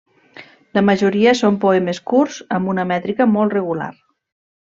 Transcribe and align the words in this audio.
La 0.77 0.81
majoria 0.85 1.33
són 1.41 1.59
poemes 1.65 2.01
curts 2.13 2.39
amb 2.59 2.73
una 2.75 2.87
mètrica 2.93 3.31
molt 3.35 3.57
regular. 3.59 3.93